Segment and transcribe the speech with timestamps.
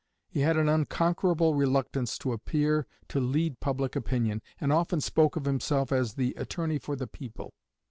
[0.27, 5.45] He had an unconquerable reluctance to appear to lead public opinion, and often spoke of
[5.45, 7.53] himself as the "attorney for the people."